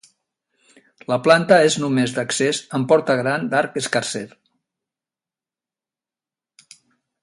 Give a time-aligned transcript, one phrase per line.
[1.11, 4.25] La planta és només d'accés amb porta gran d'arc escarser.